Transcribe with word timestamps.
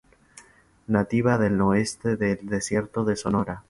Nativa 0.87 1.37
del 1.37 1.61
oeste 1.61 2.17
del 2.17 2.47
Desierto 2.47 3.05
de 3.05 3.15
Sonora. 3.15 3.59